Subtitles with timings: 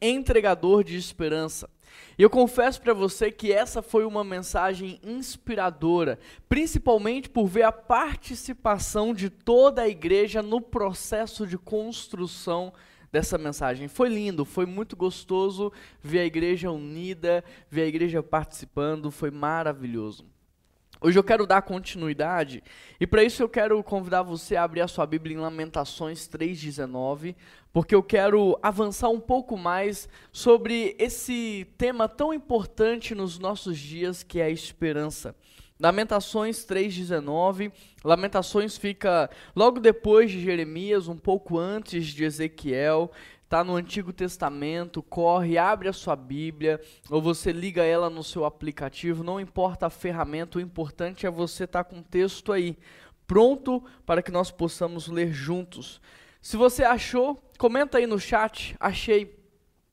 [0.00, 1.68] entregador de esperança.
[2.18, 7.72] E eu confesso para você que essa foi uma mensagem inspiradora, principalmente por ver a
[7.72, 12.72] participação de toda a igreja no processo de construção
[13.12, 13.88] dessa mensagem.
[13.88, 15.72] Foi lindo, foi muito gostoso
[16.02, 20.24] ver a igreja unida, ver a igreja participando, foi maravilhoso.
[20.98, 22.62] Hoje eu quero dar continuidade
[22.98, 27.36] e para isso eu quero convidar você a abrir a sua Bíblia em Lamentações 3,19,
[27.76, 34.22] porque eu quero avançar um pouco mais sobre esse tema tão importante nos nossos dias
[34.22, 35.36] que é a esperança.
[35.78, 37.70] Lamentações 3,19.
[38.02, 43.12] Lamentações fica logo depois de Jeremias, um pouco antes de Ezequiel.
[43.44, 48.46] Está no Antigo Testamento, corre, abre a sua Bíblia, ou você liga ela no seu
[48.46, 52.78] aplicativo, não importa a ferramenta, o importante é você estar tá com o texto aí,
[53.26, 56.00] pronto para que nós possamos ler juntos.
[56.40, 59.36] Se você achou, comenta aí no chat, achei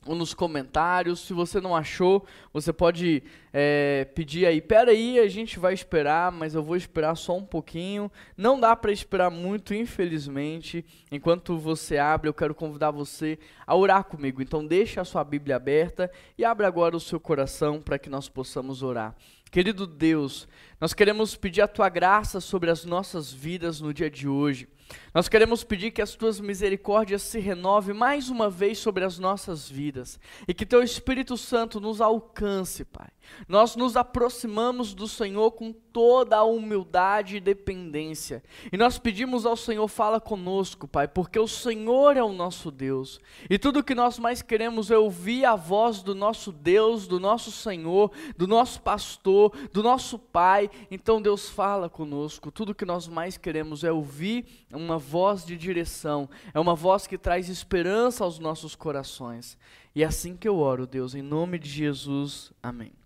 [0.05, 1.21] ou nos comentários.
[1.21, 4.61] Se você não achou, você pode é, pedir aí.
[4.61, 8.11] Pera aí, a gente vai esperar, mas eu vou esperar só um pouquinho.
[8.35, 10.85] Não dá para esperar muito, infelizmente.
[11.11, 14.41] Enquanto você abre, eu quero convidar você a orar comigo.
[14.41, 18.27] Então deixe a sua Bíblia aberta e abra agora o seu coração para que nós
[18.29, 19.15] possamos orar.
[19.53, 20.47] Querido Deus,
[20.81, 24.67] nós queremos pedir a tua graça sobre as nossas vidas no dia de hoje.
[25.13, 29.69] Nós queremos pedir que as tuas misericórdias se renovem mais uma vez sobre as nossas
[29.69, 33.09] vidas e que teu Espírito Santo nos alcance, Pai.
[33.47, 38.43] Nós nos aproximamos do Senhor com toda a humildade e dependência.
[38.71, 43.21] E nós pedimos ao Senhor, fala conosco, Pai, porque o Senhor é o nosso Deus.
[43.47, 47.51] E tudo que nós mais queremos é ouvir a voz do nosso Deus, do nosso
[47.51, 50.69] Senhor, do nosso pastor, do nosso Pai.
[50.89, 52.51] Então, Deus fala conosco.
[52.51, 57.17] Tudo que nós mais queremos é ouvir uma voz de direção, é uma voz que
[57.17, 59.57] traz esperança aos nossos corações.
[59.93, 62.51] E é assim que eu oro, Deus, em nome de Jesus.
[62.63, 63.02] Amém.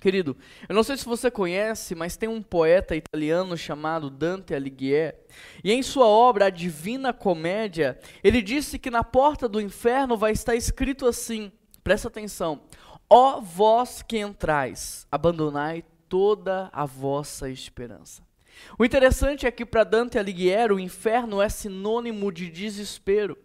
[0.00, 0.34] Querido,
[0.66, 5.14] eu não sei se você conhece, mas tem um poeta italiano chamado Dante Alighieri,
[5.62, 10.32] e em sua obra A Divina Comédia, ele disse que na porta do inferno vai
[10.32, 11.52] estar escrito assim:
[11.84, 12.62] presta atenção,
[13.10, 18.22] ó vós que entrais, abandonai toda a vossa esperança.
[18.78, 23.36] O interessante é que para Dante Alighieri o inferno é sinônimo de desespero.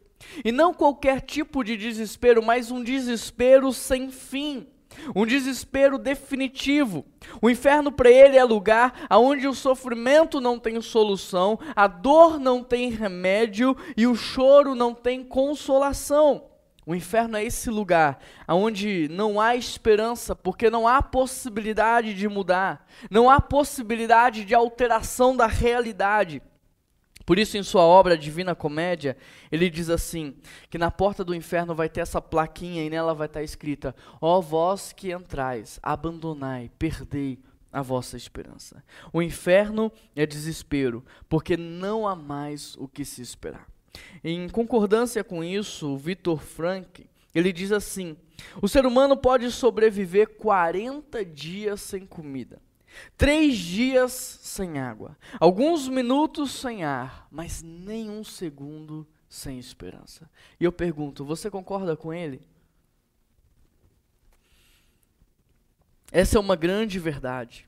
[0.44, 4.68] E não qualquer tipo de desespero, mas um desespero sem fim.
[5.16, 7.06] Um desespero definitivo.
[7.42, 12.64] O inferno para ele é lugar onde o sofrimento não tem solução, a dor não
[12.64, 16.44] tem remédio e o choro não tem consolação.
[16.88, 22.86] O inferno é esse lugar onde não há esperança, porque não há possibilidade de mudar,
[23.10, 26.44] não há possibilidade de alteração da realidade.
[27.26, 29.18] Por isso, em sua obra Divina Comédia,
[29.52, 30.36] ele diz assim:
[30.70, 34.40] que na porta do inferno vai ter essa plaquinha e nela vai estar escrita: Ó
[34.40, 37.40] vós que entrais, abandonai, perdei
[37.72, 38.84] a vossa esperança.
[39.12, 43.68] O inferno é desespero, porque não há mais o que se esperar.
[44.24, 48.16] Em concordância com isso, o Victor Frank, ele diz assim:
[48.62, 52.62] o ser humano pode sobreviver 40 dias sem comida,
[53.18, 60.30] três dias sem água, alguns minutos sem ar, mas nem um segundo sem esperança.
[60.60, 62.48] E eu pergunto: você concorda com ele?
[66.12, 67.68] Essa é uma grande verdade,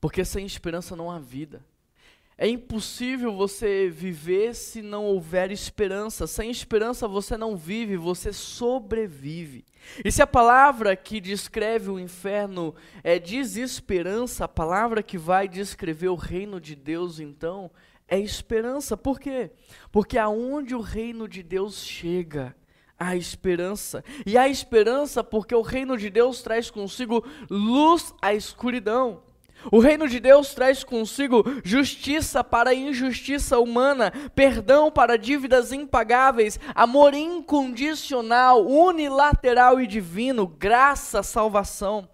[0.00, 1.64] porque sem esperança não há vida.
[2.36, 6.26] É impossível você viver se não houver esperança.
[6.26, 9.64] Sem esperança você não vive, você sobrevive.
[10.04, 12.74] E se a palavra que descreve o inferno
[13.04, 17.70] é desesperança, a palavra que vai descrever o reino de Deus, então,
[18.08, 18.96] é esperança.
[18.96, 19.52] Por quê?
[19.92, 22.56] Porque aonde o reino de Deus chega,
[22.98, 24.02] há esperança.
[24.26, 29.22] E há esperança porque o reino de Deus traz consigo luz à escuridão.
[29.70, 36.58] O reino de Deus traz consigo justiça para a injustiça humana, perdão para dívidas impagáveis,
[36.74, 42.13] amor incondicional, unilateral e divino, graça, salvação.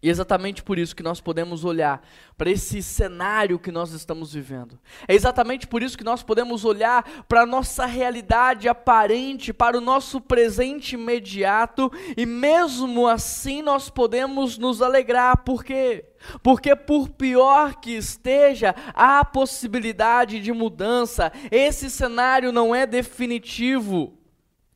[0.00, 2.06] E é exatamente por isso que nós podemos olhar
[2.36, 4.78] para esse cenário que nós estamos vivendo.
[5.08, 9.80] É exatamente por isso que nós podemos olhar para a nossa realidade aparente, para o
[9.80, 15.38] nosso presente imediato, e mesmo assim nós podemos nos alegrar.
[15.38, 16.04] Por quê?
[16.44, 21.32] Porque, por pior que esteja, há possibilidade de mudança.
[21.50, 24.16] Esse cenário não é definitivo.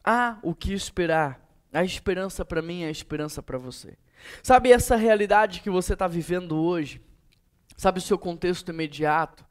[0.05, 1.42] Há o que esperar.
[1.73, 3.97] A esperança para mim é a esperança para você.
[4.43, 7.01] Sabe essa realidade que você está vivendo hoje?
[7.77, 9.45] Sabe o seu contexto imediato?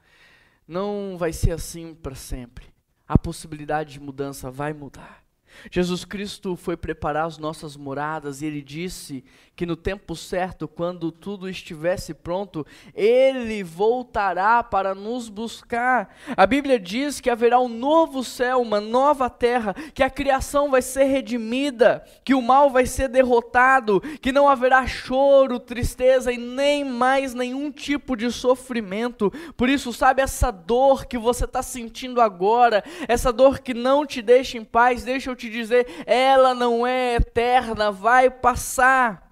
[0.67, 2.65] Não vai ser assim para sempre.
[3.07, 5.20] A possibilidade de mudança vai mudar.
[5.69, 9.23] Jesus Cristo foi preparar as nossas moradas e ele disse
[9.55, 12.65] que no tempo certo, quando tudo estivesse pronto,
[12.95, 16.15] ele voltará para nos buscar.
[16.35, 20.81] A Bíblia diz que haverá um novo céu, uma nova terra, que a criação vai
[20.81, 26.83] ser redimida, que o mal vai ser derrotado, que não haverá choro, tristeza e nem
[26.83, 29.31] mais nenhum tipo de sofrimento.
[29.55, 34.21] Por isso, sabe essa dor que você está sentindo agora, essa dor que não te
[34.23, 39.31] deixa em paz, deixa eu te dizer, ela não é eterna, vai passar.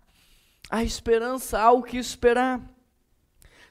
[0.69, 2.61] A esperança, há o que esperar.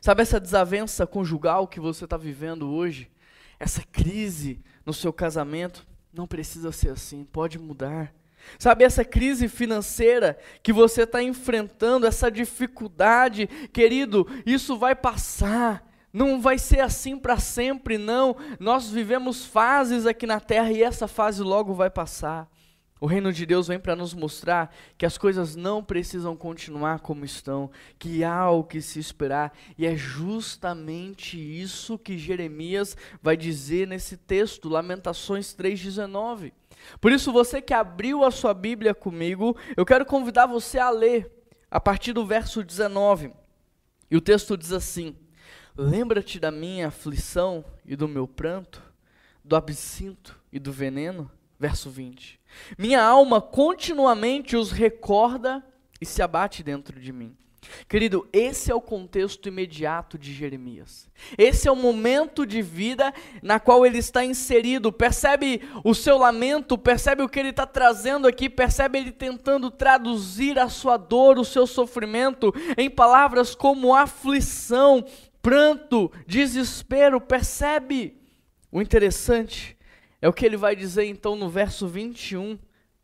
[0.01, 3.11] Sabe essa desavença conjugal que você está vivendo hoje?
[3.59, 5.87] Essa crise no seu casamento?
[6.13, 8.15] Não precisa ser assim, pode mudar.
[8.59, 15.88] Sabe essa crise financeira que você está enfrentando, essa dificuldade, querido, isso vai passar.
[16.13, 18.37] Não vai ser assim para sempre, não.
[18.59, 22.49] Nós vivemos fases aqui na terra e essa fase logo vai passar.
[23.01, 27.25] O reino de Deus vem para nos mostrar que as coisas não precisam continuar como
[27.25, 33.87] estão, que há o que se esperar, e é justamente isso que Jeremias vai dizer
[33.87, 36.53] nesse texto, Lamentações 3,19.
[37.01, 41.31] Por isso, você que abriu a sua Bíblia comigo, eu quero convidar você a ler
[41.71, 43.33] a partir do verso 19.
[44.11, 45.15] E o texto diz assim:
[45.81, 48.83] Lembra-te da minha aflição e do meu pranto,
[49.45, 51.31] do absinto e do veneno?
[51.57, 52.41] Verso 20.
[52.77, 55.65] Minha alma continuamente os recorda
[56.01, 57.37] e se abate dentro de mim.
[57.89, 61.09] Querido, esse é o contexto imediato de Jeremias.
[61.37, 64.93] Esse é o momento de vida na qual ele está inserido.
[64.93, 70.59] Percebe o seu lamento, percebe o que ele está trazendo aqui, percebe ele tentando traduzir
[70.59, 75.05] a sua dor, o seu sofrimento, em palavras como aflição,
[75.43, 77.21] pranto, desespero.
[77.21, 78.21] Percebe?
[78.71, 79.77] O interessante
[80.21, 82.59] é o que ele vai dizer então no verso 21.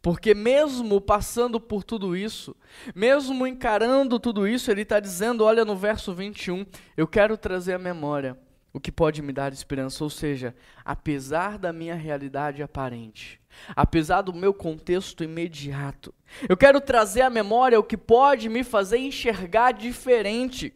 [0.04, 2.54] Porque mesmo passando por tudo isso,
[2.94, 7.78] mesmo encarando tudo isso, ele está dizendo, olha no verso 21, eu quero trazer à
[7.78, 8.36] memória
[8.70, 10.04] o que pode me dar esperança.
[10.04, 10.54] Ou seja,
[10.84, 13.40] apesar da minha realidade aparente,
[13.74, 16.12] apesar do meu contexto imediato,
[16.46, 20.74] eu quero trazer à memória o que pode me fazer enxergar diferente.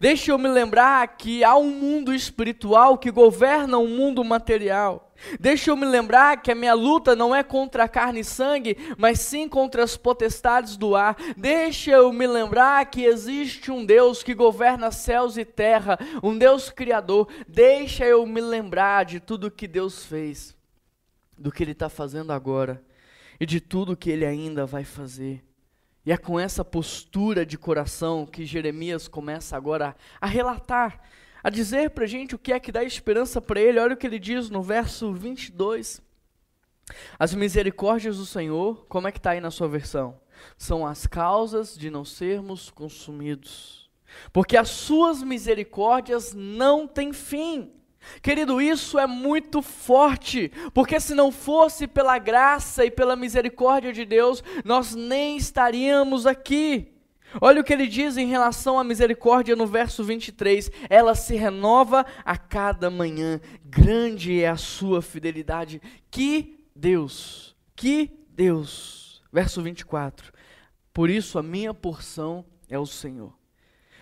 [0.00, 5.12] Deixe eu me lembrar que há um mundo espiritual que governa o um mundo material.
[5.38, 8.76] Deixe eu me lembrar que a minha luta não é contra a carne e sangue,
[8.96, 11.16] mas sim contra as potestades do ar.
[11.36, 16.70] Deixe eu me lembrar que existe um Deus que governa céus e terra, um Deus
[16.70, 17.28] criador.
[17.46, 20.56] Deixa eu me lembrar de tudo que Deus fez,
[21.38, 22.82] do que Ele está fazendo agora
[23.38, 25.42] e de tudo que Ele ainda vai fazer.
[26.04, 31.00] E é com essa postura de coração que Jeremias começa agora a, relatar,
[31.42, 33.78] a dizer para a gente o que é que dá esperança para ele.
[33.78, 36.02] Olha o que ele diz no verso 22.
[37.18, 40.20] As misericórdias do Senhor, como é que está aí na sua versão?
[40.58, 43.88] São as causas de não sermos consumidos.
[44.32, 47.72] Porque as suas misericórdias não têm fim.
[48.20, 54.04] Querido, isso é muito forte, porque se não fosse pela graça e pela misericórdia de
[54.04, 56.88] Deus, nós nem estaríamos aqui.
[57.40, 62.04] Olha o que ele diz em relação à misericórdia no verso 23: ela se renova
[62.24, 65.80] a cada manhã, grande é a sua fidelidade.
[66.10, 69.22] Que Deus, que Deus.
[69.32, 70.32] Verso 24:
[70.92, 73.41] por isso a minha porção é o Senhor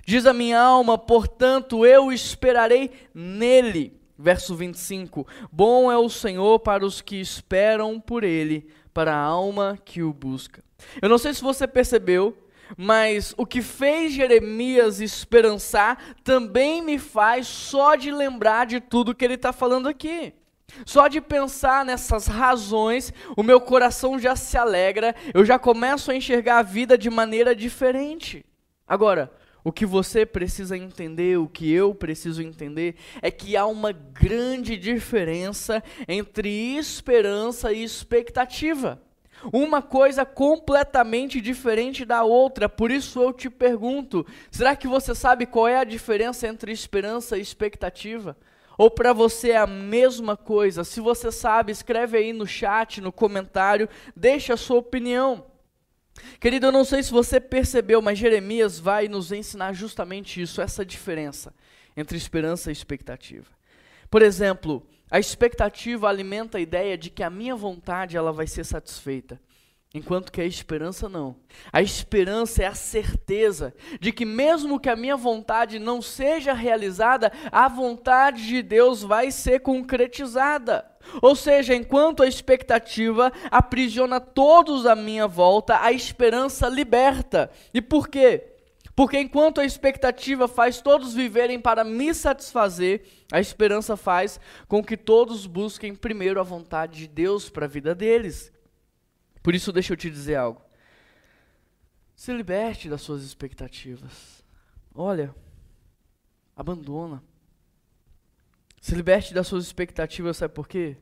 [0.04, 3.98] Diz a minha alma, portanto, eu esperarei nele.
[4.18, 9.78] Verso 25: Bom é o Senhor para os que esperam por ele, para a alma
[9.84, 10.62] que o busca.
[11.00, 12.36] Eu não sei se você percebeu,
[12.76, 19.24] mas o que fez Jeremias esperançar também me faz só de lembrar de tudo que
[19.24, 20.34] ele está falando aqui.
[20.84, 26.14] Só de pensar nessas razões, o meu coração já se alegra, eu já começo a
[26.14, 28.44] enxergar a vida de maneira diferente.
[28.86, 33.92] Agora, o que você precisa entender, o que eu preciso entender, é que há uma
[33.92, 39.00] grande diferença entre esperança e expectativa.
[39.52, 42.68] Uma coisa completamente diferente da outra.
[42.68, 47.38] Por isso eu te pergunto: será que você sabe qual é a diferença entre esperança
[47.38, 48.36] e expectativa?
[48.76, 50.84] Ou para você é a mesma coisa?
[50.84, 55.49] Se você sabe, escreve aí no chat, no comentário, deixa a sua opinião.
[56.38, 60.84] Querido, eu não sei se você percebeu, mas Jeremias vai nos ensinar justamente isso, essa
[60.84, 61.54] diferença
[61.96, 63.46] entre esperança e expectativa.
[64.10, 68.64] Por exemplo, a expectativa alimenta a ideia de que a minha vontade ela vai ser
[68.64, 69.40] satisfeita,
[69.92, 71.36] enquanto que a esperança não.
[71.72, 77.32] A esperança é a certeza de que mesmo que a minha vontade não seja realizada,
[77.50, 80.89] a vontade de Deus vai ser concretizada.
[81.22, 87.50] Ou seja, enquanto a expectativa aprisiona todos à minha volta, a esperança liberta.
[87.72, 88.50] E por quê?
[88.94, 94.38] Porque enquanto a expectativa faz todos viverem para me satisfazer, a esperança faz
[94.68, 98.52] com que todos busquem primeiro a vontade de Deus para a vida deles.
[99.42, 100.60] Por isso, deixa eu te dizer algo.
[102.14, 104.44] Se liberte das suas expectativas.
[104.94, 105.34] Olha,
[106.54, 107.22] abandona.
[108.80, 110.96] Se liberte das suas expectativas, sabe por quê?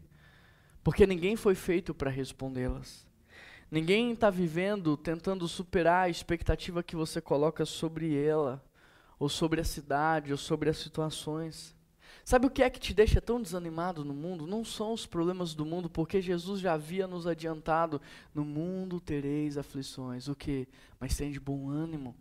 [0.83, 3.07] Porque ninguém foi feito para respondê-las.
[3.71, 8.65] Ninguém está vivendo tentando superar a expectativa que você coloca sobre ela,
[9.19, 11.77] ou sobre a cidade, ou sobre as situações.
[12.25, 14.47] Sabe o que é que te deixa tão desanimado no mundo?
[14.47, 18.01] Não são os problemas do mundo, porque Jesus já havia nos adiantado:
[18.35, 20.29] no mundo tereis aflições.
[20.29, 20.67] O que?
[20.99, 22.17] Mas tem de bom ânimo.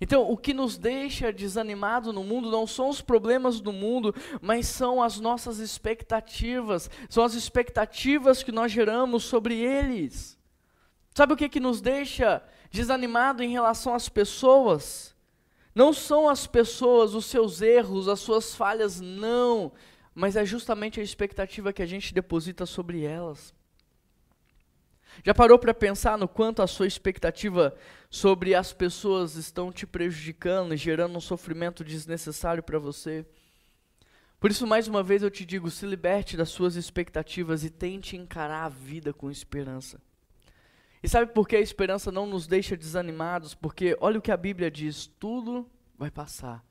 [0.00, 4.66] Então, o que nos deixa desanimado no mundo não são os problemas do mundo, mas
[4.66, 10.38] são as nossas expectativas, são as expectativas que nós geramos sobre eles.
[11.14, 15.14] Sabe o que, que nos deixa desanimado em relação às pessoas?
[15.74, 19.72] Não são as pessoas, os seus erros, as suas falhas, não,
[20.14, 23.54] mas é justamente a expectativa que a gente deposita sobre elas.
[25.24, 27.74] Já parou para pensar no quanto a sua expectativa
[28.08, 33.26] sobre as pessoas estão te prejudicando e gerando um sofrimento desnecessário para você?
[34.38, 38.16] Por isso, mais uma vez eu te digo: se liberte das suas expectativas e tente
[38.16, 40.00] encarar a vida com esperança.
[41.02, 43.54] E sabe por que a esperança não nos deixa desanimados?
[43.54, 46.64] Porque olha o que a Bíblia diz: tudo vai passar,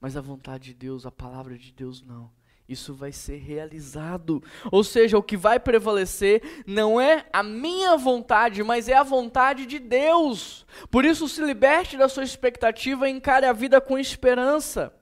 [0.00, 2.30] mas a vontade de Deus, a palavra de Deus não.
[2.68, 4.42] Isso vai ser realizado.
[4.72, 9.66] Ou seja, o que vai prevalecer não é a minha vontade, mas é a vontade
[9.66, 10.66] de Deus.
[10.90, 14.92] Por isso, se liberte da sua expectativa e encare a vida com esperança.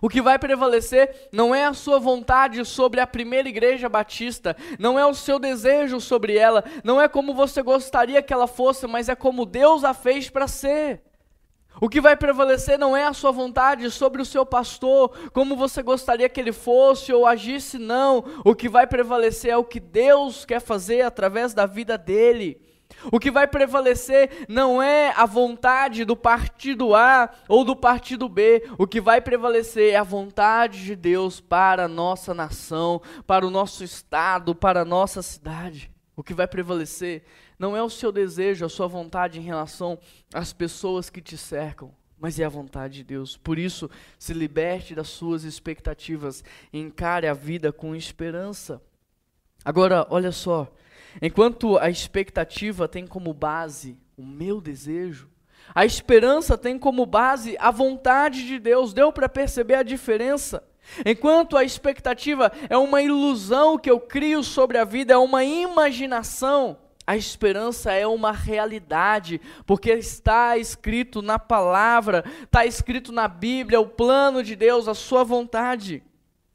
[0.00, 4.98] O que vai prevalecer não é a sua vontade sobre a primeira igreja batista, não
[4.98, 9.08] é o seu desejo sobre ela, não é como você gostaria que ela fosse, mas
[9.08, 11.02] é como Deus a fez para ser.
[11.80, 15.82] O que vai prevalecer não é a sua vontade sobre o seu pastor, como você
[15.82, 18.24] gostaria que ele fosse ou agisse, não.
[18.44, 22.60] O que vai prevalecer é o que Deus quer fazer através da vida dele.
[23.10, 28.66] O que vai prevalecer não é a vontade do partido A ou do partido B.
[28.78, 33.50] O que vai prevalecer é a vontade de Deus para a nossa nação, para o
[33.50, 35.90] nosso estado, para a nossa cidade.
[36.16, 37.24] O que vai prevalecer
[37.58, 39.98] não é o seu desejo, a sua vontade em relação
[40.32, 43.36] às pessoas que te cercam, mas é a vontade de Deus.
[43.36, 46.42] Por isso, se liberte das suas expectativas
[46.72, 48.82] e encare a vida com esperança.
[49.64, 50.70] Agora, olha só,
[51.22, 55.28] Enquanto a expectativa tem como base o meu desejo,
[55.74, 58.92] a esperança tem como base a vontade de Deus.
[58.92, 60.62] Deu para perceber a diferença?
[61.06, 66.76] Enquanto a expectativa é uma ilusão que eu crio sobre a vida, é uma imaginação,
[67.06, 73.86] a esperança é uma realidade, porque está escrito na palavra, está escrito na Bíblia o
[73.86, 76.02] plano de Deus, a sua vontade.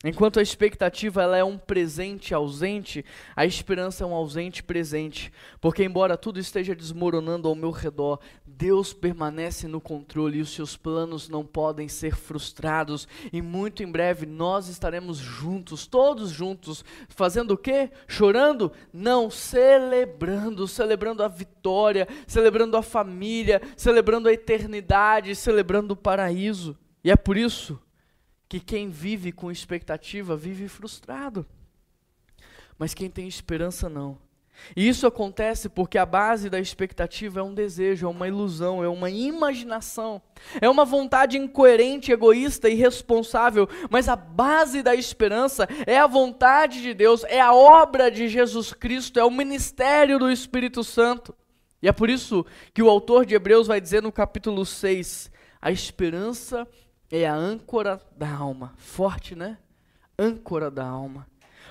[0.02, 3.04] Enquanto a expectativa ela é um presente ausente,
[3.36, 5.30] a esperança é um ausente presente.
[5.60, 10.78] Porque, embora tudo esteja desmoronando ao meu redor, Deus permanece no controle e os seus
[10.78, 13.10] planos não podem ser frustrados.
[13.34, 17.92] E muito em breve nós estaremos juntos, todos juntos, fazendo o quê?
[18.08, 18.72] Chorando?
[18.94, 26.78] Não, celebrando, celebrando a vitória, celebrando a família, celebrando a eternidade, celebrando o paraíso.
[27.04, 27.78] E é por isso
[28.50, 31.46] que quem vive com expectativa vive frustrado.
[32.80, 34.18] Mas quem tem esperança não.
[34.76, 38.90] E isso acontece porque a base da expectativa é um desejo, é uma ilusão, é
[38.90, 40.22] uma imaginação,
[40.60, 43.70] é uma vontade incoerente, egoísta e irresponsável.
[43.90, 48.74] Mas a base da esperança é a vontade de Deus, é a obra de Jesus
[48.74, 51.36] Cristo, é o ministério do Espírito Santo.
[51.82, 55.72] E é por isso que o autor de Hebreus vai dizer no capítulo 6: a
[55.72, 56.68] esperança
[57.12, 58.74] é a âncora da alma.
[58.78, 59.58] Forte, né?
[60.18, 61.28] Âncora da alma.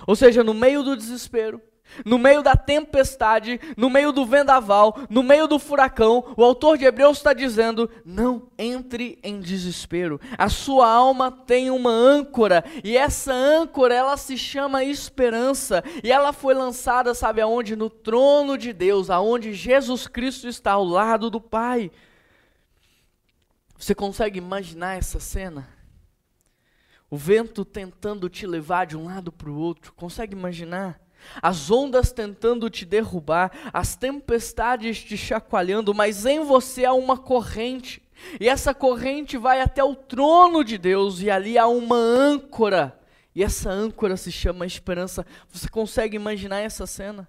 [0.07, 1.61] Ou seja, no meio do desespero,
[2.05, 6.85] no meio da tempestade, no meio do vendaval, no meio do furacão, o autor de
[6.85, 10.21] Hebreus está dizendo: não entre em desespero.
[10.37, 16.33] A sua alma tem uma âncora, e essa âncora ela se chama esperança, e ela
[16.33, 17.75] foi lançada, sabe aonde?
[17.75, 21.91] No trono de Deus, aonde Jesus Cristo está ao lado do Pai.
[23.79, 25.69] Você consegue imaginar essa cena?
[27.09, 31.01] O vento tentando te levar de um lado para o outro, consegue imaginar?
[31.41, 38.03] As ondas tentando te derrubar, as tempestades te chacoalhando, mas em você há uma corrente,
[38.41, 42.99] e essa corrente vai até o trono de Deus, e ali há uma âncora,
[43.39, 45.25] E essa âncora se chama esperança.
[45.53, 47.29] Você consegue imaginar essa cena?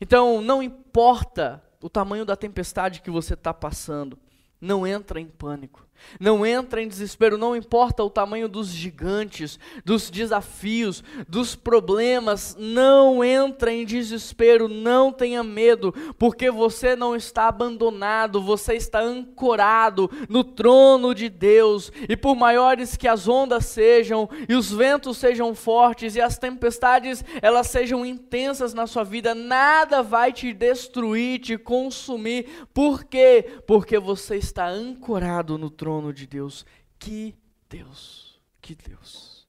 [0.00, 4.18] Então, não importa o tamanho da tempestade que você está passando,
[4.62, 5.84] não entra em pânico.
[6.18, 13.24] Não entra em desespero, não importa o tamanho dos gigantes, dos desafios, dos problemas, não
[13.24, 20.44] entra em desespero, não tenha medo, porque você não está abandonado, você está ancorado no
[20.44, 21.90] trono de Deus.
[22.08, 27.24] E por maiores que as ondas sejam, e os ventos sejam fortes, e as tempestades
[27.40, 32.66] elas sejam intensas na sua vida, nada vai te destruir, te consumir.
[32.72, 33.44] Por quê?
[33.66, 36.64] Porque você está ancorado no trono trono de Deus.
[36.98, 37.34] Que
[37.68, 39.46] Deus, que Deus.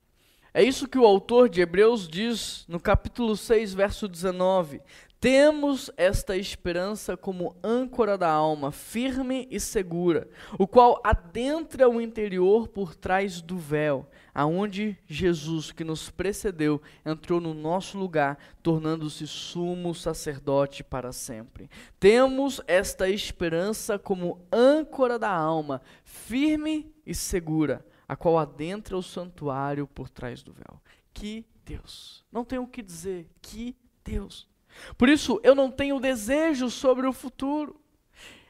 [0.54, 4.82] É isso que o autor de Hebreus diz no capítulo 6, verso 19.
[5.24, 10.28] Temos esta esperança como âncora da alma, firme e segura,
[10.60, 17.40] o qual adentra o interior por trás do véu, aonde Jesus, que nos precedeu, entrou
[17.40, 21.70] no nosso lugar, tornando-se sumo sacerdote para sempre.
[21.98, 29.88] Temos esta esperança como âncora da alma, firme e segura, a qual adentra o santuário
[29.88, 30.82] por trás do véu.
[31.14, 32.26] Que Deus!
[32.30, 34.52] Não tenho o que dizer, que Deus!
[34.98, 37.80] Por isso, eu não tenho desejo sobre o futuro.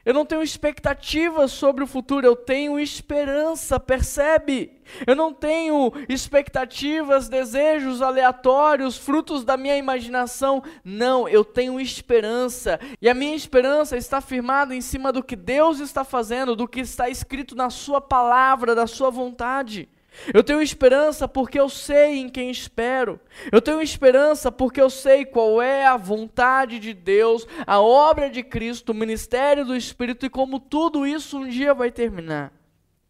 [0.04, 4.82] Eu não tenho expectativas sobre o futuro, eu tenho esperança, percebe?
[5.06, 10.62] Eu não tenho expectativas, desejos aleatórios, frutos da minha imaginação.
[10.84, 12.78] Não, eu tenho esperança.
[13.00, 16.80] E a minha esperança está firmada em cima do que Deus está fazendo, do que
[16.80, 19.88] está escrito na Sua palavra, da Sua vontade.
[20.32, 23.20] Eu tenho esperança porque eu sei em quem espero.
[23.50, 28.42] Eu tenho esperança porque eu sei qual é a vontade de Deus, a obra de
[28.42, 32.52] Cristo, o ministério do Espírito e como tudo isso um dia vai terminar.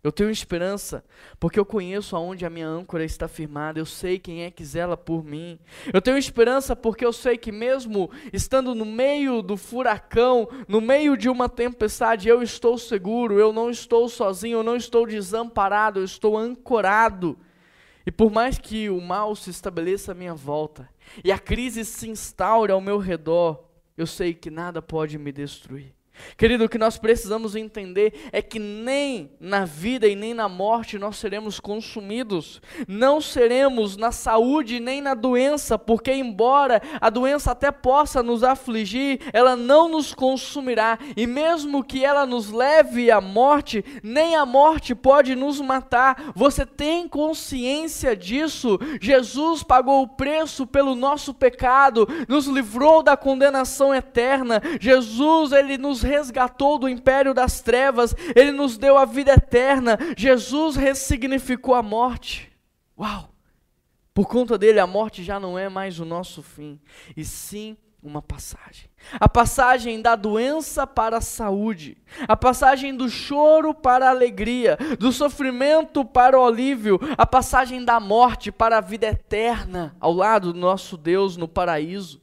[0.05, 1.03] Eu tenho esperança,
[1.41, 4.99] porque eu conheço aonde a minha âncora está firmada, eu sei quem é que zela
[4.99, 5.59] por mim.
[5.91, 11.17] Eu tenho esperança porque eu sei que mesmo estando no meio do furacão, no meio
[11.17, 16.05] de uma tempestade, eu estou seguro, eu não estou sozinho, eu não estou desamparado, eu
[16.05, 17.38] estou ancorado.
[18.05, 20.87] E por mais que o mal se estabeleça à minha volta
[21.25, 23.64] e a crise se instaure ao meu redor,
[23.97, 25.95] eu sei que nada pode me destruir.
[26.37, 30.98] Querido, o que nós precisamos entender é que nem na vida e nem na morte
[30.98, 37.70] nós seremos consumidos, não seremos na saúde nem na doença, porque, embora a doença até
[37.72, 43.85] possa nos afligir, ela não nos consumirá, e mesmo que ela nos leve à morte,
[44.03, 46.33] nem a morte pode nos matar.
[46.35, 48.79] Você tem consciência disso?
[49.00, 54.62] Jesus pagou o preço pelo nosso pecado, nos livrou da condenação eterna.
[54.81, 59.99] Jesus, ele nos resgatou do império das trevas, ele nos deu a vida eterna.
[60.17, 62.53] Jesus ressignificou a morte.
[62.99, 63.31] Uau!
[64.12, 66.81] Por conta dele, a morte já não é mais o nosso fim,
[67.17, 68.88] e sim uma passagem.
[69.19, 71.97] A passagem da doença para a saúde,
[72.29, 77.99] a passagem do choro para a alegria, do sofrimento para o alívio, a passagem da
[77.99, 82.23] morte para a vida eterna, ao lado do nosso Deus no paraíso.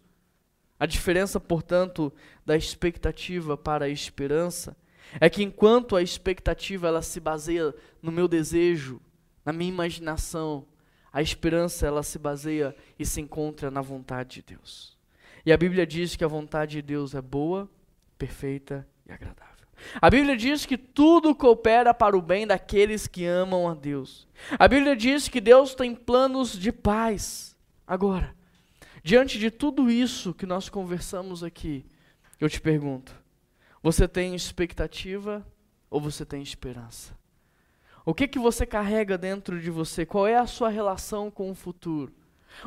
[0.80, 2.12] A diferença, portanto,
[2.46, 4.76] da expectativa para a esperança
[5.20, 9.02] é que enquanto a expectativa ela se baseia no meu desejo,
[9.46, 10.66] na minha imaginação,
[11.12, 14.98] a esperança ela se baseia e se encontra na vontade de Deus.
[15.46, 17.70] E a Bíblia diz que a vontade de Deus é boa,
[18.18, 19.52] perfeita e agradável.
[20.00, 24.28] A Bíblia diz que tudo coopera para o bem daqueles que amam a Deus.
[24.58, 27.58] A Bíblia diz que Deus tem planos de paz.
[27.86, 28.34] Agora,
[29.04, 31.84] Diante de tudo isso que nós conversamos aqui,
[32.42, 33.16] eu te pergunto:
[33.82, 35.46] você tem expectativa
[35.90, 37.18] ou você tem esperança?
[38.04, 40.06] O que que você carrega dentro de você?
[40.06, 42.12] Qual é a sua relação com o futuro?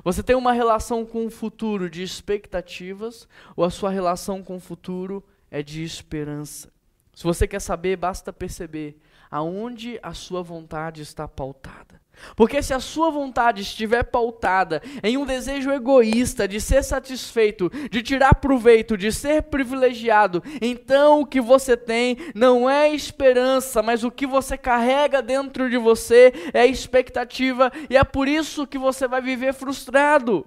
[0.03, 4.61] Você tem uma relação com o futuro de expectativas ou a sua relação com o
[4.61, 6.73] futuro é de esperança?
[7.15, 9.01] Se você quer saber, basta perceber
[9.31, 12.03] aonde a sua vontade está pautada.
[12.37, 18.03] Porque se a sua vontade estiver pautada em um desejo egoísta de ser satisfeito, de
[18.03, 24.11] tirar proveito, de ser privilegiado, então o que você tem não é esperança, mas o
[24.11, 29.21] que você carrega dentro de você é expectativa, e é por isso que você vai
[29.21, 30.47] viver frustrado.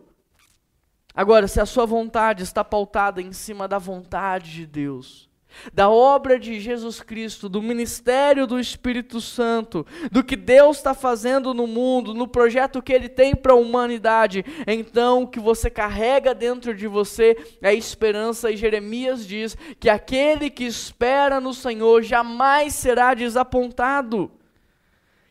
[1.13, 5.27] Agora, se a sua vontade está pautada em cima da vontade de Deus,
[5.73, 11.53] da obra de Jesus Cristo, do ministério do Espírito Santo, do que Deus está fazendo
[11.53, 16.33] no mundo, no projeto que Ele tem para a humanidade, então o que você carrega
[16.33, 22.73] dentro de você é esperança, e Jeremias diz que aquele que espera no Senhor jamais
[22.73, 24.31] será desapontado.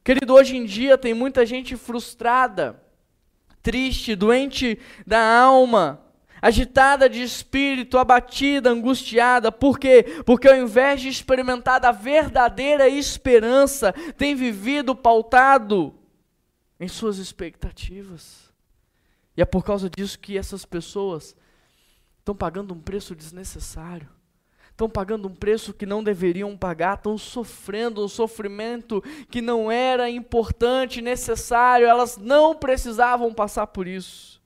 [0.05, 2.81] Querido, hoje em dia tem muita gente frustrada
[3.67, 6.01] triste, doente da alma,
[6.47, 9.51] agitada de espírito, abatida, angustiada.
[9.51, 10.23] Por quê?
[10.25, 15.93] Porque ao invés de experimentar a verdadeira esperança, tem vivido pautado
[16.79, 18.53] em suas expectativas.
[19.37, 21.35] E é por causa disso que essas pessoas
[22.21, 24.09] estão pagando um preço desnecessário.
[24.71, 30.09] Estão pagando um preço que não deveriam pagar, estão sofrendo um sofrimento que não era
[30.09, 34.41] importante, necessário, elas não precisavam passar por isso.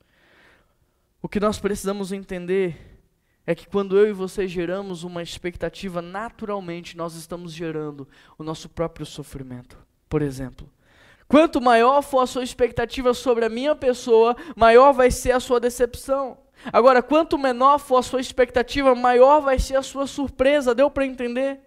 [1.23, 2.99] O que nós precisamos entender
[3.47, 8.69] é que quando eu e você geramos uma expectativa, naturalmente nós estamos gerando o nosso
[8.69, 9.77] próprio sofrimento.
[10.09, 10.71] Por exemplo,
[11.29, 15.61] quanto maior for a sua expectativa sobre a minha pessoa, maior vai ser a sua
[15.61, 16.39] decepção.
[16.73, 20.75] Agora, quanto menor for a sua expectativa, maior vai ser a sua surpresa.
[20.75, 21.61] Deu para entender?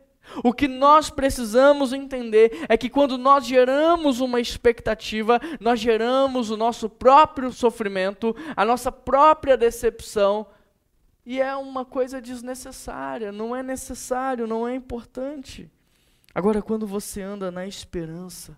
[0.44, 6.58] O que nós precisamos entender é que quando nós geramos uma expectativa, nós geramos o
[6.58, 10.48] nosso próprio sofrimento, a nossa própria decepção,
[11.26, 15.72] e é uma coisa desnecessária, não é necessário, não é importante.
[16.36, 18.58] Agora, quando você anda na esperança,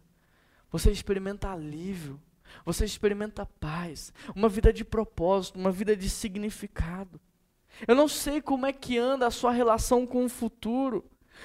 [0.71, 2.19] você experimenta alívio,
[2.65, 7.19] você experimenta paz, uma vida de propósito, uma vida de significado.
[7.88, 11.04] Eu não sei como é que anda a sua relação com o futuro.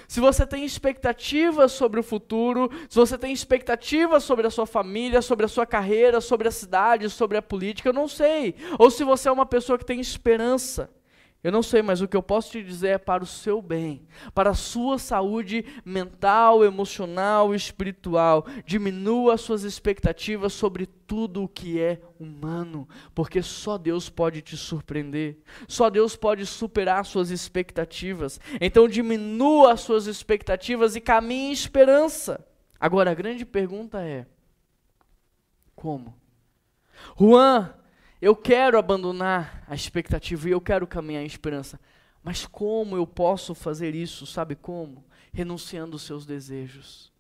[0.09, 5.23] Se você tem expectativas sobre o futuro, se você tem expectativas sobre a sua família,
[5.23, 8.55] sobre a sua carreira, sobre a cidade, sobre a política, eu não sei.
[8.79, 10.91] Ou se você é uma pessoa que tem esperança.
[11.43, 14.07] Eu não sei, mas o que eu posso te dizer é para o seu bem,
[14.35, 18.47] para a sua saúde mental, emocional e espiritual.
[18.67, 24.55] Diminua as suas expectativas sobre tudo o que é humano, porque só Deus pode te
[24.55, 28.39] surpreender, só Deus pode superar suas expectativas.
[28.61, 32.47] Então diminua as suas expectativas e caminhe em esperança.
[32.79, 34.27] Agora a grande pergunta é:
[35.75, 36.15] como?
[37.19, 37.73] Juan,
[38.21, 41.81] eu quero abandonar a expectativa e eu quero caminhar em esperança.
[42.23, 44.27] Mas como eu posso fazer isso?
[44.27, 45.05] Sabe como?
[45.33, 47.11] Renunciando os seus desejos.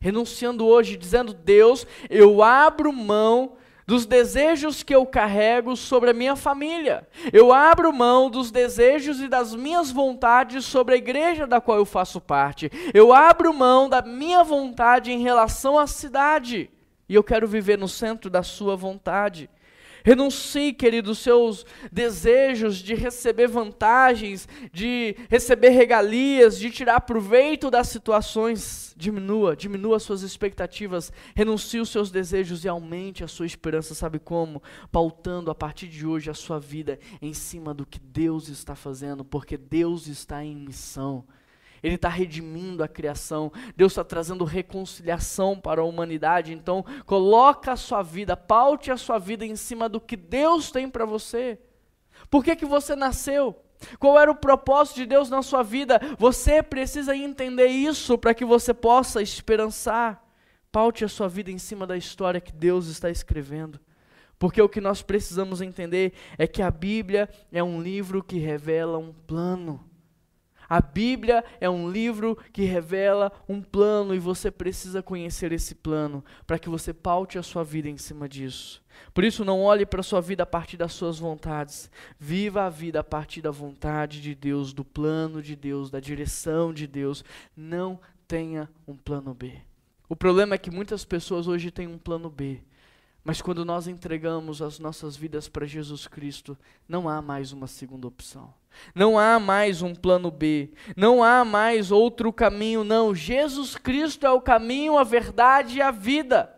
[0.00, 3.56] Renunciando hoje, dizendo: Deus, eu abro mão
[3.88, 7.08] dos desejos que eu carrego sobre a minha família.
[7.32, 11.86] Eu abro mão dos desejos e das minhas vontades sobre a igreja da qual eu
[11.86, 12.70] faço parte.
[12.92, 16.70] Eu abro mão da minha vontade em relação à cidade.
[17.08, 19.48] E eu quero viver no centro da sua vontade.
[20.08, 27.88] Renuncie, querido, os seus desejos de receber vantagens, de receber regalias, de tirar proveito das
[27.88, 28.94] situações.
[28.96, 33.94] Diminua, diminua as suas expectativas, renuncie os seus desejos e aumente a sua esperança.
[33.94, 34.62] Sabe como?
[34.90, 39.22] Pautando a partir de hoje a sua vida em cima do que Deus está fazendo,
[39.22, 41.22] porque Deus está em missão.
[41.82, 43.52] Ele está redimindo a criação.
[43.76, 46.52] Deus está trazendo reconciliação para a humanidade.
[46.52, 50.88] Então, coloca a sua vida, paute a sua vida em cima do que Deus tem
[50.88, 51.58] para você.
[52.30, 53.56] Por que, que você nasceu?
[53.98, 56.00] Qual era o propósito de Deus na sua vida?
[56.18, 60.24] Você precisa entender isso para que você possa esperançar.
[60.70, 63.80] Paute a sua vida em cima da história que Deus está escrevendo.
[64.38, 68.98] Porque o que nós precisamos entender é que a Bíblia é um livro que revela
[68.98, 69.87] um plano.
[70.68, 76.22] A Bíblia é um livro que revela um plano e você precisa conhecer esse plano
[76.46, 78.82] para que você paute a sua vida em cima disso.
[79.14, 81.90] Por isso, não olhe para a sua vida a partir das suas vontades.
[82.18, 86.74] Viva a vida a partir da vontade de Deus, do plano de Deus, da direção
[86.74, 87.24] de Deus.
[87.56, 89.54] Não tenha um plano B.
[90.08, 92.60] O problema é que muitas pessoas hoje têm um plano B.
[93.28, 96.56] Mas quando nós entregamos as nossas vidas para Jesus Cristo,
[96.88, 98.54] não há mais uma segunda opção.
[98.94, 103.14] Não há mais um plano B, não há mais outro caminho, não.
[103.14, 106.57] Jesus Cristo é o caminho, a verdade e a vida.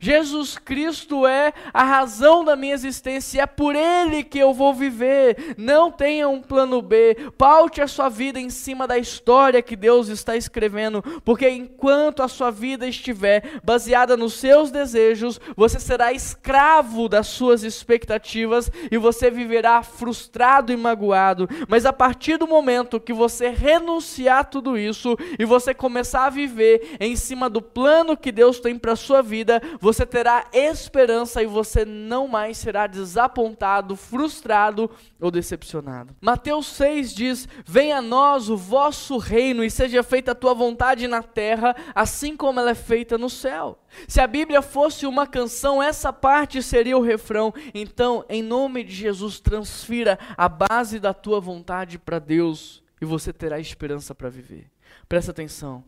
[0.00, 5.54] Jesus Cristo é a razão da minha existência, é por Ele que eu vou viver.
[5.56, 10.08] Não tenha um plano B, paute a sua vida em cima da história que Deus
[10.08, 17.08] está escrevendo, porque enquanto a sua vida estiver baseada nos seus desejos, você será escravo
[17.08, 21.48] das suas expectativas e você viverá frustrado e magoado.
[21.68, 26.30] Mas a partir do momento que você renunciar a tudo isso e você começar a
[26.30, 31.42] viver em cima do plano que Deus tem para a sua vida, você terá esperança
[31.42, 36.14] e você não mais será desapontado, frustrado ou decepcionado.
[36.20, 41.08] Mateus 6 diz: Venha a nós o vosso reino e seja feita a tua vontade
[41.08, 43.78] na terra, assim como ela é feita no céu.
[44.06, 47.52] Se a Bíblia fosse uma canção, essa parte seria o refrão.
[47.72, 53.32] Então, em nome de Jesus, transfira a base da tua vontade para Deus e você
[53.32, 54.70] terá esperança para viver.
[55.08, 55.82] Presta atenção.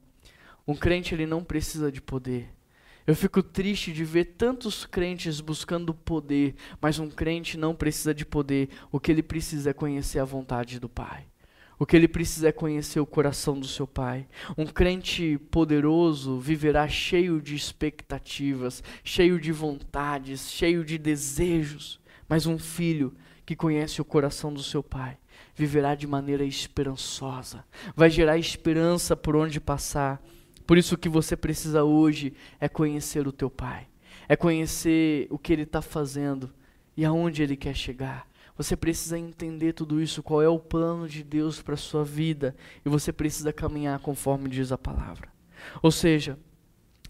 [0.66, 2.48] Um crente ele não precisa de poder.
[3.06, 8.24] Eu fico triste de ver tantos crentes buscando poder, mas um crente não precisa de
[8.24, 8.68] poder.
[8.90, 11.26] O que ele precisa é conhecer a vontade do Pai.
[11.78, 14.28] O que ele precisa é conhecer o coração do seu Pai.
[14.56, 21.98] Um crente poderoso viverá cheio de expectativas, cheio de vontades, cheio de desejos.
[22.28, 23.12] Mas um filho
[23.44, 25.18] que conhece o coração do seu Pai
[25.54, 30.22] viverá de maneira esperançosa, vai gerar esperança por onde passar.
[30.72, 33.88] Por isso que você precisa hoje é conhecer o teu Pai,
[34.26, 36.50] é conhecer o que Ele está fazendo
[36.96, 38.26] e aonde Ele quer chegar.
[38.56, 42.56] Você precisa entender tudo isso, qual é o plano de Deus para a sua vida,
[42.86, 45.28] e você precisa caminhar conforme diz a palavra.
[45.82, 46.38] Ou seja,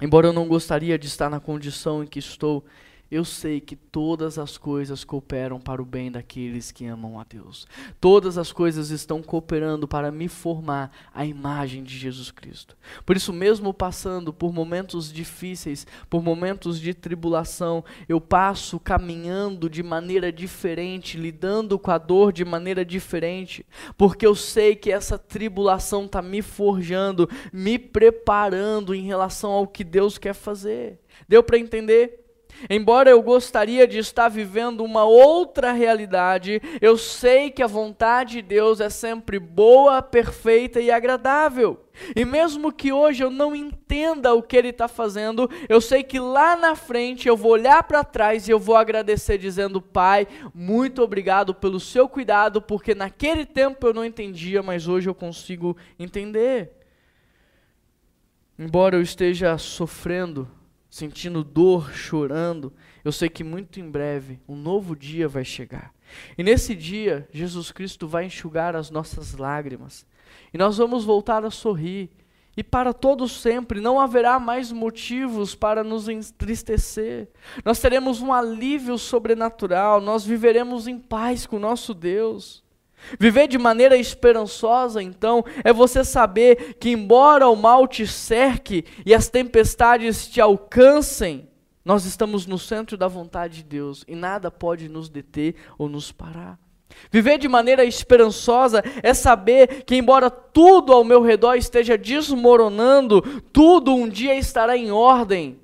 [0.01, 2.65] embora eu não gostaria de estar na condição em que estou,
[3.13, 7.67] eu sei que todas as coisas cooperam para o bem daqueles que amam a Deus.
[8.01, 12.75] Todas as coisas estão cooperando para me formar a imagem de Jesus Cristo.
[13.05, 19.83] Por isso, mesmo passando por momentos difíceis, por momentos de tribulação, eu passo caminhando de
[19.83, 23.67] maneira diferente, lidando com a dor de maneira diferente,
[23.99, 29.85] porque eu sei que essa tribulação está me forjando, me preparando em relação ao que
[29.85, 30.99] Deus quer fazer.
[31.29, 32.23] Deu para entender?
[32.71, 38.43] Embora eu gostaria de estar vivendo uma outra realidade, eu sei que a vontade de
[38.43, 41.85] Deus é sempre boa, perfeita e agradável.
[42.17, 46.19] E mesmo que hoje eu não entenda o que Ele está fazendo, eu sei que
[46.19, 51.03] lá na frente eu vou olhar para trás e eu vou agradecer, dizendo: Pai, muito
[51.03, 56.71] obrigado pelo seu cuidado, porque naquele tempo eu não entendia, mas hoje eu consigo entender.
[58.59, 60.49] Embora eu esteja sofrendo,
[60.93, 62.71] sentindo dor, chorando,
[63.03, 65.91] eu sei que muito em breve um novo dia vai chegar.
[66.37, 70.07] E nesse dia, Jesus Cristo vai enxugar as nossas lágrimas.
[70.53, 72.11] E nós vamos voltar a sorrir.
[72.55, 77.31] E para todo sempre não haverá mais motivos para nos entristecer.
[77.65, 82.62] Nós teremos um alívio sobrenatural, nós viveremos em paz com nosso Deus.
[83.19, 89.15] Viver de maneira esperançosa, então, é você saber que, embora o mal te cerque e
[89.15, 91.49] as tempestades te alcancem,
[91.85, 96.13] nós estamos no centro da vontade de Deus e nada pode nos deter ou nos
[96.13, 96.59] parar.
[97.11, 103.95] Viver de maneira esperançosa é saber que, embora tudo ao meu redor esteja desmoronando, tudo
[103.95, 105.59] um dia estará em ordem.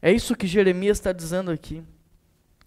[0.00, 1.82] É isso que Jeremias está dizendo aqui.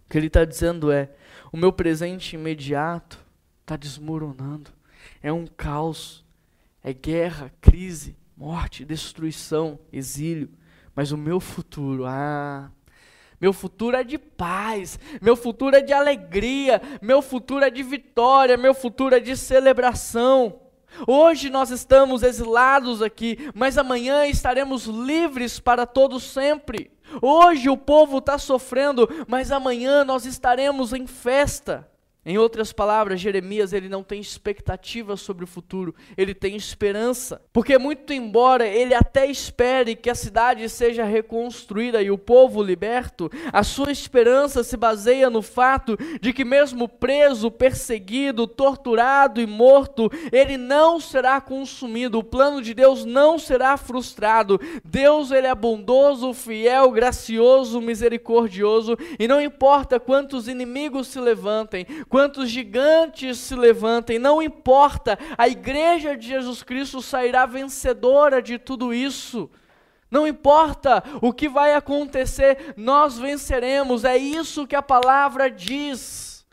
[0.05, 1.09] O que ele está dizendo é:
[1.51, 3.22] o meu presente imediato
[3.63, 4.71] está desmoronando.
[5.21, 6.23] É um caos.
[6.83, 10.49] É guerra, crise, morte, destruição, exílio.
[10.93, 12.69] Mas o meu futuro, ah,
[13.39, 18.57] meu futuro é de paz, meu futuro é de alegria, meu futuro é de vitória,
[18.57, 20.59] meu futuro é de celebração.
[21.07, 26.91] Hoje nós estamos exilados aqui, mas amanhã estaremos livres para todo sempre.
[27.21, 31.89] Hoje o povo está sofrendo, mas amanhã nós estaremos em festa.
[32.25, 37.41] Em outras palavras, Jeremias ele não tem expectativa sobre o futuro, ele tem esperança.
[37.51, 43.29] Porque muito embora ele até espere que a cidade seja reconstruída e o povo liberto,
[43.51, 50.09] a sua esperança se baseia no fato de que mesmo preso, perseguido, torturado e morto,
[50.31, 52.19] ele não será consumido.
[52.19, 54.59] O plano de Deus não será frustrado.
[54.85, 62.51] Deus ele é bondoso, fiel, gracioso, misericordioso e não importa quantos inimigos se levantem, quantos
[62.51, 69.49] gigantes se levantem, não importa, a igreja de Jesus Cristo sairá vencedora de tudo isso.
[70.11, 76.45] Não importa o que vai acontecer, nós venceremos, é isso que a palavra diz.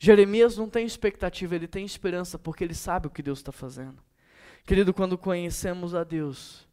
[0.00, 4.02] Jeremias não tem expectativa, ele tem esperança, porque ele sabe o que Deus está fazendo.
[4.66, 6.66] Querido, quando conhecemos a Deus,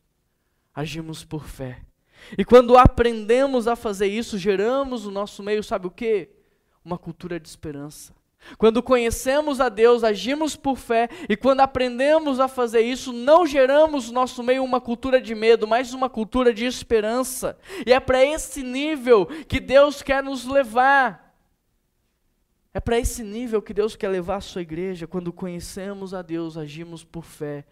[0.73, 1.79] agimos por fé.
[2.35, 6.41] E quando aprendemos a fazer isso, geramos no nosso meio, sabe o que?
[6.83, 8.13] Uma cultura de esperança.
[8.57, 14.07] Quando conhecemos a Deus, agimos por fé, e quando aprendemos a fazer isso, não geramos
[14.07, 17.57] no nosso meio uma cultura de medo, mas uma cultura de esperança.
[17.85, 21.33] E é para esse nível que Deus quer nos levar.
[22.73, 25.07] É para esse nível que Deus quer levar a sua igreja.
[25.07, 27.65] Quando conhecemos a Deus, agimos por fé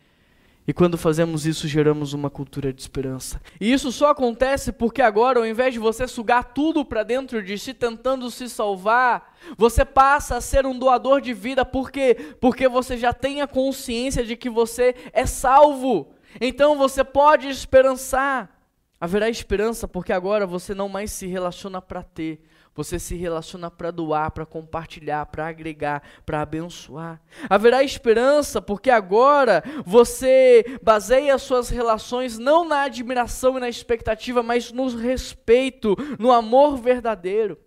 [0.68, 3.42] e quando fazemos isso, geramos uma cultura de esperança.
[3.60, 7.58] E isso só acontece porque agora, ao invés de você sugar tudo para dentro de
[7.58, 11.66] si, tentando se salvar, você passa a ser um doador de vida.
[11.66, 12.36] Por quê?
[12.40, 16.14] Porque você já tem a consciência de que você é salvo.
[16.40, 18.62] Então você pode esperançar.
[19.00, 22.40] Haverá esperança porque agora você não mais se relaciona para ter,
[22.74, 27.22] Você se relaciona para doar, para compartilhar, para agregar, para abençoar.
[27.50, 34.72] Haverá esperança porque agora você baseia suas relações não na admiração e na expectativa, mas
[34.72, 37.58] no respeito, no amor verdadeiro.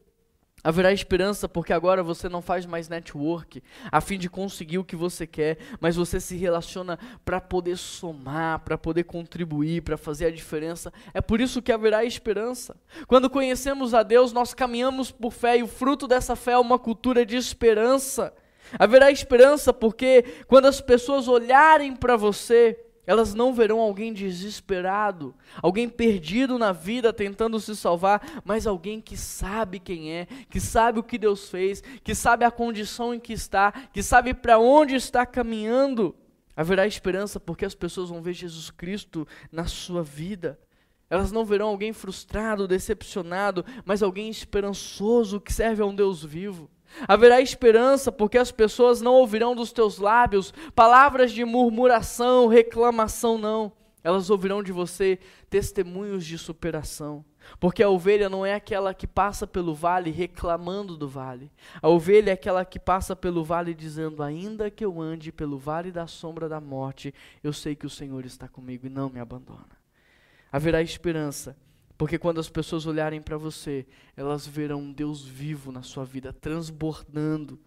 [0.64, 4.96] Haverá esperança porque agora você não faz mais network a fim de conseguir o que
[4.96, 10.30] você quer, mas você se relaciona para poder somar, para poder contribuir, para fazer a
[10.30, 10.90] diferença.
[11.12, 12.74] É por isso que haverá esperança.
[13.06, 16.78] Quando conhecemos a Deus, nós caminhamos por fé e o fruto dessa fé é uma
[16.78, 18.32] cultura de esperança.
[18.78, 25.88] Haverá esperança porque quando as pessoas olharem para você, elas não verão alguém desesperado, alguém
[25.88, 31.02] perdido na vida tentando se salvar, mas alguém que sabe quem é, que sabe o
[31.02, 35.26] que Deus fez, que sabe a condição em que está, que sabe para onde está
[35.26, 36.14] caminhando.
[36.56, 40.58] Haverá esperança porque as pessoas vão ver Jesus Cristo na sua vida.
[41.10, 46.70] Elas não verão alguém frustrado, decepcionado, mas alguém esperançoso que serve a um Deus vivo.
[47.06, 53.72] Haverá esperança, porque as pessoas não ouvirão dos teus lábios palavras de murmuração, reclamação, não.
[54.02, 57.24] Elas ouvirão de você testemunhos de superação.
[57.58, 61.50] Porque a ovelha não é aquela que passa pelo vale reclamando do vale.
[61.80, 65.90] A ovelha é aquela que passa pelo vale dizendo: Ainda que eu ande pelo vale
[65.90, 69.84] da sombra da morte, eu sei que o Senhor está comigo e não me abandona.
[70.52, 71.56] Haverá esperança,
[71.96, 76.32] porque quando as pessoas olharem para você, elas verão um Deus vivo na sua vida,
[76.32, 77.58] transbordando,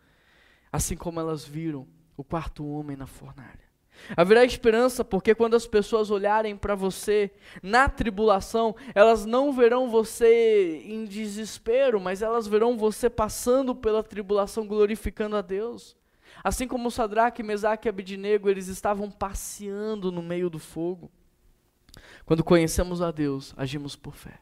[0.71, 3.67] assim como elas viram o quarto homem na fornalha.
[4.15, 7.31] Haverá esperança, porque quando as pessoas olharem para você
[7.63, 14.67] na tribulação, elas não verão você em desespero, mas elas verão você passando pela tribulação,
[14.67, 15.95] glorificando a Deus.
[16.43, 21.11] Assim como Sadraque, Mesaque e Abidinego, eles estavam passeando no meio do fogo.
[22.25, 24.39] Quando conhecemos a Deus, agimos por fé.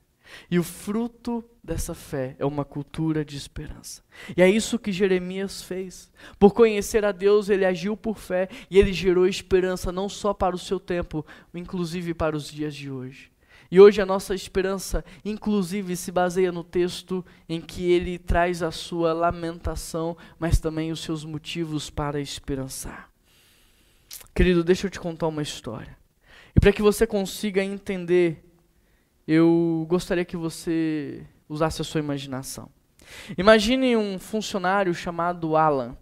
[0.50, 4.04] E o fruto dessa fé é uma cultura de esperança.
[4.36, 6.12] E é isso que Jeremias fez.
[6.40, 10.56] Por conhecer a Deus, ele agiu por fé e ele gerou esperança não só para
[10.56, 13.32] o seu tempo, inclusive para os dias de hoje.
[13.72, 18.72] E hoje a nossa esperança, inclusive, se baseia no texto em que ele traz a
[18.72, 23.10] sua lamentação, mas também os seus motivos para esperançar.
[24.36, 25.98] Querido, deixa eu te contar uma história.
[26.56, 28.44] E para que você consiga entender,
[29.28, 32.70] eu gostaria que você usasse a sua imaginação.
[33.38, 35.96] Imagine um funcionário chamado Alan.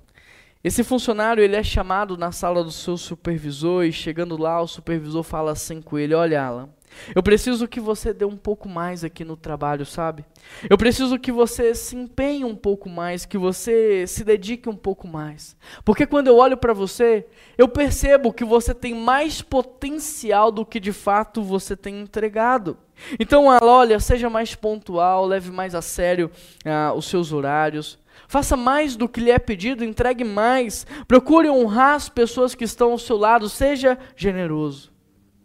[0.63, 5.23] Esse funcionário ele é chamado na sala do seu supervisor e chegando lá o supervisor
[5.23, 6.69] fala assim com ele: "Olha, Alan,
[7.15, 10.25] eu preciso que você dê um pouco mais aqui no trabalho, sabe?
[10.69, 15.07] Eu preciso que você se empenhe um pouco mais, que você se dedique um pouco
[15.07, 15.55] mais.
[15.83, 17.25] Porque quando eu olho para você,
[17.57, 22.77] eu percebo que você tem mais potencial do que de fato você tem entregado.
[23.19, 26.29] Então, olha, seja mais pontual, leve mais a sério
[26.65, 27.99] ah, os seus horários.
[28.27, 30.85] Faça mais do que lhe é pedido, entregue mais.
[31.07, 34.92] Procure honrar as pessoas que estão ao seu lado, seja generoso.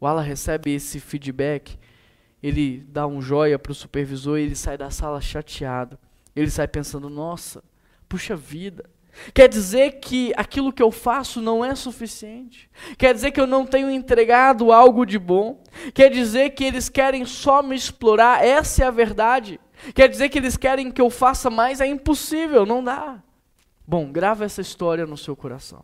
[0.01, 1.79] O Ala recebe esse feedback,
[2.43, 5.99] ele dá um joia para o supervisor e ele sai da sala chateado.
[6.35, 7.63] Ele sai pensando: nossa,
[8.09, 8.85] puxa vida.
[9.35, 12.71] Quer dizer que aquilo que eu faço não é suficiente.
[12.97, 15.61] Quer dizer que eu não tenho entregado algo de bom.
[15.93, 18.45] Quer dizer que eles querem só me explorar.
[18.45, 19.59] Essa é a verdade.
[19.95, 21.81] Quer dizer que eles querem que eu faça mais.
[21.81, 23.21] É impossível, não dá.
[23.85, 25.83] Bom, grava essa história no seu coração.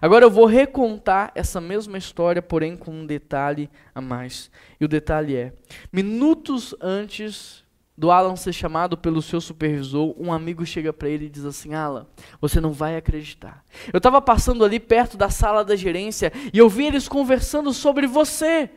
[0.00, 4.50] Agora eu vou recontar essa mesma história, porém com um detalhe a mais.
[4.80, 5.52] E o detalhe é:
[5.92, 7.64] minutos antes
[7.96, 11.74] do Alan ser chamado pelo seu supervisor, um amigo chega para ele e diz assim:
[11.74, 12.06] Alan,
[12.40, 13.64] você não vai acreditar.
[13.92, 18.06] Eu estava passando ali perto da sala da gerência e eu vi eles conversando sobre
[18.06, 18.68] você.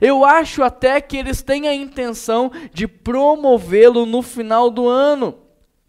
[0.00, 5.38] Eu acho até que eles têm a intenção de promovê-lo no final do ano.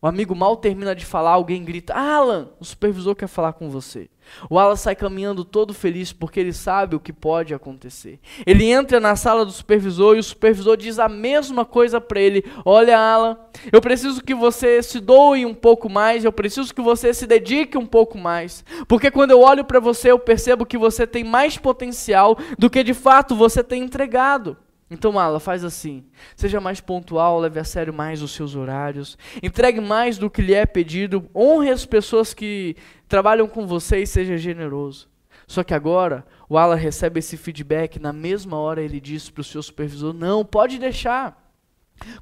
[0.02, 4.10] O amigo mal termina de falar, alguém grita: Alan, o supervisor quer falar com você.
[4.50, 8.20] O Alan sai caminhando todo feliz porque ele sabe o que pode acontecer.
[8.46, 12.44] Ele entra na sala do supervisor e o supervisor diz a mesma coisa para ele:
[12.64, 13.38] Olha, Alan,
[13.72, 17.78] eu preciso que você se doe um pouco mais, eu preciso que você se dedique
[17.78, 18.64] um pouco mais.
[18.88, 22.84] Porque quando eu olho para você, eu percebo que você tem mais potencial do que
[22.84, 24.58] de fato você tem entregado.
[24.90, 26.06] Então, Ala, faz assim.
[26.36, 29.18] Seja mais pontual, leve a sério mais os seus horários.
[29.42, 31.28] Entregue mais do que lhe é pedido.
[31.36, 32.76] Honre as pessoas que
[33.08, 35.10] trabalham com você e seja generoso.
[35.48, 38.00] Só que agora, o Ala recebe esse feedback.
[38.00, 41.44] Na mesma hora, ele diz para o seu supervisor: Não, pode deixar.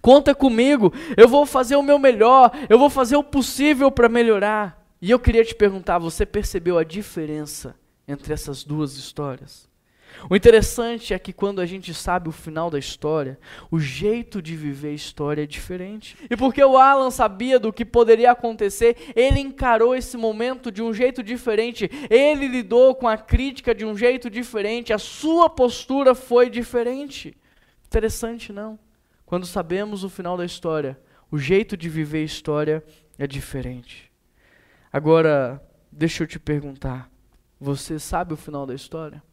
[0.01, 0.93] Conta comigo.
[1.17, 2.51] Eu vou fazer o meu melhor.
[2.69, 4.81] Eu vou fazer o possível para melhorar.
[5.01, 7.75] E eu queria te perguntar: você percebeu a diferença
[8.07, 9.69] entre essas duas histórias?
[10.29, 13.37] O interessante é que quando a gente sabe o final da história,
[13.69, 16.15] o jeito de viver a história é diferente.
[16.29, 20.93] E porque o Alan sabia do que poderia acontecer, ele encarou esse momento de um
[20.93, 26.49] jeito diferente, ele lidou com a crítica de um jeito diferente, a sua postura foi
[26.49, 27.35] diferente.
[27.85, 28.79] Interessante, não?
[29.25, 30.99] Quando sabemos o final da história,
[31.31, 32.83] o jeito de viver a história
[33.17, 34.11] é diferente.
[34.91, 35.61] Agora,
[35.91, 37.09] deixa eu te perguntar:
[37.59, 39.23] você sabe o final da história?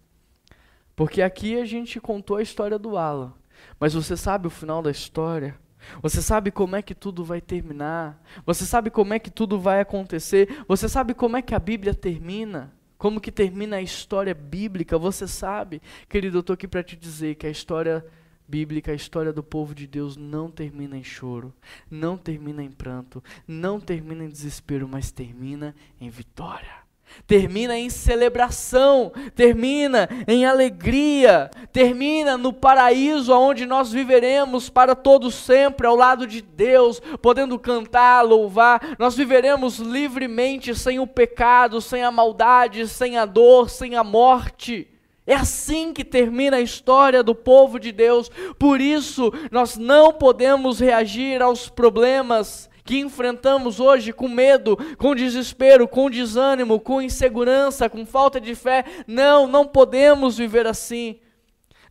[1.00, 3.32] Porque aqui a gente contou a história do Alan.
[3.78, 5.58] Mas você sabe o final da história?
[6.02, 8.22] Você sabe como é que tudo vai terminar?
[8.44, 10.62] Você sabe como é que tudo vai acontecer?
[10.68, 12.70] Você sabe como é que a Bíblia termina?
[12.98, 14.98] Como que termina a história bíblica?
[14.98, 15.80] Você sabe?
[16.06, 18.04] Querido, eu estou aqui para te dizer que a história
[18.46, 21.50] bíblica, a história do povo de Deus não termina em choro,
[21.90, 26.79] não termina em pranto, não termina em desespero, mas termina em vitória
[27.26, 35.86] termina em celebração, termina em alegria, termina no paraíso onde nós viveremos para todo sempre
[35.86, 38.96] ao lado de Deus, podendo cantar, louvar.
[38.98, 44.88] Nós viveremos livremente sem o pecado, sem a maldade, sem a dor, sem a morte.
[45.26, 48.28] É assim que termina a história do povo de Deus.
[48.58, 55.86] Por isso, nós não podemos reagir aos problemas que enfrentamos hoje com medo, com desespero,
[55.86, 58.84] com desânimo, com insegurança, com falta de fé.
[59.06, 61.20] Não, não podemos viver assim.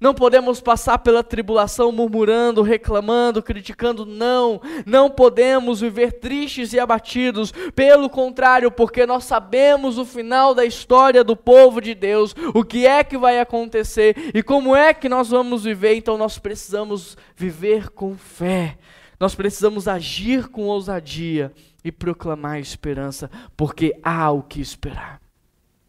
[0.02, 4.06] Não podemos passar pela tribulação murmurando, reclamando, criticando.
[4.06, 7.54] Não, não podemos viver tristes e abatidos.
[7.74, 12.86] Pelo contrário, porque nós sabemos o final da história do povo de Deus, o que
[12.86, 15.96] é que vai acontecer e como é que nós vamos viver.
[15.96, 18.78] Então nós precisamos viver com fé.
[19.20, 21.52] Nós precisamos agir com ousadia
[21.84, 25.22] e proclamar esperança, porque há o que esperar.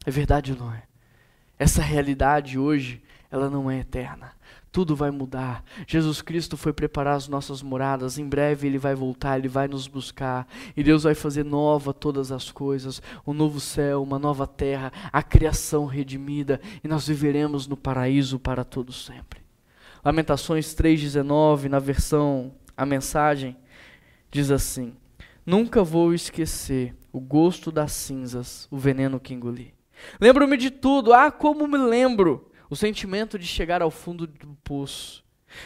[0.04, 0.82] É verdade ou não é?
[1.58, 4.32] Essa realidade hoje, ela não é eterna.
[4.72, 5.64] Tudo vai mudar.
[5.86, 8.18] Jesus Cristo foi preparar as nossas moradas.
[8.18, 10.46] Em breve Ele vai voltar, Ele vai nos buscar.
[10.76, 15.22] E Deus vai fazer nova todas as coisas: um novo céu, uma nova terra, a
[15.22, 16.60] criação redimida.
[16.82, 19.40] E nós viveremos no paraíso para todo sempre.
[20.04, 23.58] Lamentações 3,19, na versão a mensagem
[24.30, 24.96] diz assim:
[25.44, 29.74] Nunca vou esquecer o gosto das cinzas, o veneno que engoli.
[30.18, 35.22] Lembro-me de tudo, ah, como me lembro o sentimento de chegar ao fundo do poço.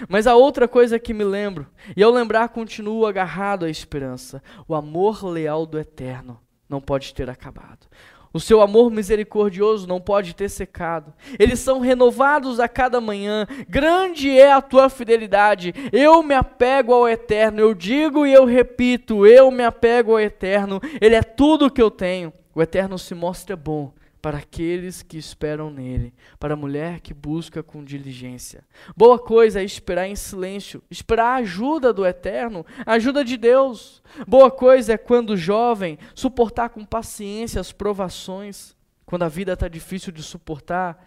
[0.08, 4.74] Mas a outra coisa que me lembro, e ao lembrar continuo agarrado à esperança, o
[4.74, 7.86] amor leal do eterno não pode ter acabado.
[8.34, 11.14] O seu amor misericordioso não pode ter secado.
[11.38, 13.46] Eles são renovados a cada manhã.
[13.68, 15.72] Grande é a tua fidelidade.
[15.92, 17.60] Eu me apego ao eterno.
[17.60, 20.80] Eu digo e eu repito: eu me apego ao eterno.
[21.00, 22.32] Ele é tudo o que eu tenho.
[22.52, 23.92] O eterno se mostra bom
[24.24, 28.64] para aqueles que esperam nele, para a mulher que busca com diligência.
[28.96, 34.02] Boa coisa é esperar em silêncio, esperar a ajuda do eterno, a ajuda de Deus.
[34.26, 40.10] Boa coisa é quando jovem suportar com paciência as provações, quando a vida está difícil
[40.10, 41.06] de suportar,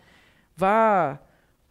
[0.55, 1.19] vá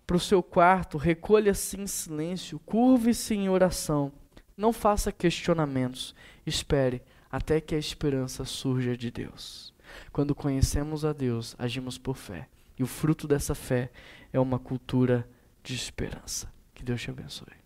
[0.05, 4.11] para o seu quarto, recolha-se em silêncio, curve-se em oração.
[4.57, 6.12] Não faça questionamentos,
[6.44, 9.76] espere até que a esperança surja de Deus.
[10.12, 12.49] Quando conhecemos a Deus, agimos por fé.
[12.78, 13.90] E o fruto dessa fé
[14.32, 15.28] é uma cultura
[15.62, 16.53] de esperança.
[16.74, 17.65] Que Deus te abençoe.